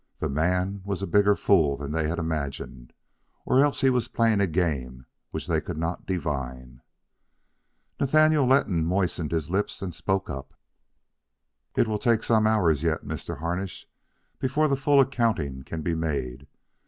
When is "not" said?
5.77-6.07